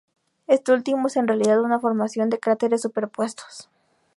[0.47, 3.69] Este último es en realidad una formación de cráteres superpuestos.